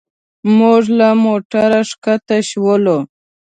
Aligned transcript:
موږ 0.57 0.83
له 0.97 1.09
موټر 1.23 1.69
ښکته 1.89 2.37
شولو. 2.49 2.97